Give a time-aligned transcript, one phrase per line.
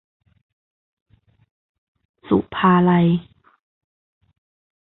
[2.29, 3.07] ศุภาลัย